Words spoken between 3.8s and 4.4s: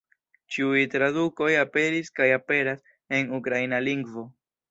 lingvo.